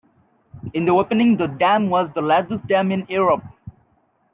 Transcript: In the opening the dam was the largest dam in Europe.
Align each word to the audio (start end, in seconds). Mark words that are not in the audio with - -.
In 0.73 0.85
the 0.85 0.91
opening 0.93 1.37
the 1.37 1.45
dam 1.45 1.87
was 1.91 2.09
the 2.15 2.21
largest 2.23 2.65
dam 2.65 2.91
in 2.91 3.05
Europe. 3.07 3.43